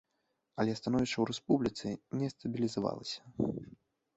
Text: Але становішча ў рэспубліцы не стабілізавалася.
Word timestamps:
Але 0.61 0.71
становішча 0.79 1.13
ў 1.19 1.25
рэспубліцы 1.31 1.87
не 2.23 2.33
стабілізавалася. 2.33 3.35